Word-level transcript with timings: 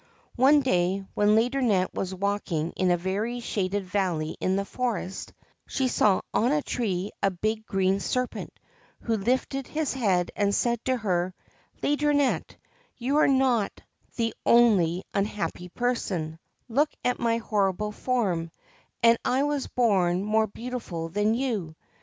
One 0.35 0.61
day, 0.61 1.05
when 1.13 1.35
Laideronnette 1.35 1.93
was 1.93 2.11
walking 2.11 2.71
in 2.71 2.89
a 2.89 2.97
very 2.97 3.39
shaded 3.39 3.83
valley 3.85 4.35
in 4.41 4.55
the 4.55 4.65
forest, 4.65 5.31
she 5.67 5.87
saw 5.87 6.21
on 6.33 6.51
a 6.51 6.63
tree 6.63 7.11
a 7.21 7.29
big 7.29 7.67
green 7.67 7.99
serpent, 7.99 8.51
who 9.01 9.15
lifted 9.15 9.67
his 9.67 9.93
head 9.93 10.31
and 10.35 10.55
said 10.55 10.83
to 10.85 10.97
her,' 10.97 11.35
Laideronnette, 11.83 12.55
you 12.97 13.17
are 13.17 13.27
not 13.27 13.79
the 14.15 14.33
only 14.43 15.03
unhappy 15.13 15.69
person; 15.69 16.39
look 16.67 16.89
at 17.05 17.19
my 17.19 17.37
horrible 17.37 17.91
form, 17.91 18.49
and 19.03 19.19
I 19.23 19.43
was 19.43 19.67
born 19.67 20.23
more 20.23 20.47
beautiful 20.47 21.09
than 21.09 21.35
you.' 21.35 21.75